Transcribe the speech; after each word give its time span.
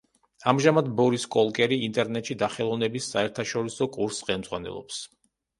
ამჟამად 0.51 0.87
ბორის 1.01 1.25
კოლკერი 1.35 1.77
ინტერნეტში 1.89 2.37
დახელოვნების 2.45 3.13
საერთაშორისო 3.13 3.89
კურსს 3.99 4.29
ხელმძღვანელობს. 4.31 5.05